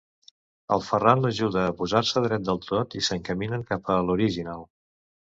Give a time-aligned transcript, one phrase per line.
[0.75, 4.65] El Ferran l'ajuda a posar-se dret del tot i s'encaminen cap a l'Horiginal.